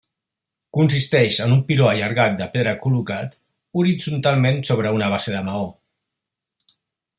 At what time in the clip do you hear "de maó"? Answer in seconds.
5.37-5.69